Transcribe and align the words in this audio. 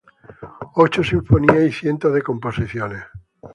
Ocho 0.73 1.03
sinfonías 1.03 1.61
y 1.63 1.71
cientos 1.71 2.11
de 2.11 2.23
composiciones. 2.23 3.03